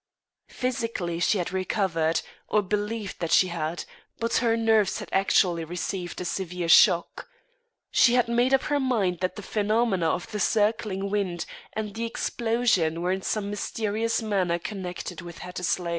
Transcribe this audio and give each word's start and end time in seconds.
Physically 0.47 1.19
she 1.19 1.37
had 1.37 1.53
recovered, 1.53 2.21
or 2.47 2.63
believed 2.63 3.19
that 3.19 3.29
she 3.31 3.49
had, 3.49 3.85
but 4.17 4.37
her 4.37 4.57
nerves 4.57 4.97
had 4.97 5.09
actually 5.11 5.63
received 5.63 6.19
a 6.19 6.25
severe 6.25 6.67
shock. 6.69 7.27
She 7.91 8.15
had 8.15 8.27
made 8.27 8.51
up 8.51 8.63
her 8.63 8.79
mind 8.79 9.19
that 9.19 9.35
the 9.35 9.43
phenomena 9.43 10.09
of 10.09 10.31
the 10.31 10.39
circling 10.39 11.11
wind 11.11 11.45
and 11.73 11.93
the 11.93 12.05
explosion 12.07 13.03
were 13.03 13.11
in 13.11 13.21
some 13.21 13.51
mysterious 13.51 14.23
manner 14.23 14.57
connected 14.57 15.21
with 15.21 15.37
Hattersley. 15.45 15.89